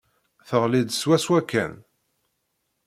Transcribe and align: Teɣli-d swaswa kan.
Teɣli-d 0.47 0.89
swaswa 0.93 1.39
kan. 1.51 1.73